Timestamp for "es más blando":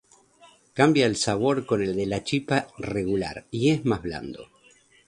3.69-4.49